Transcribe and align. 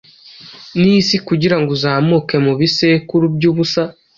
Nisi 0.79 1.15
Kugirango 1.27 1.69
Uzamuke 1.77 2.35
Mubisekuru 2.45 3.25
byubusa: 3.35 3.81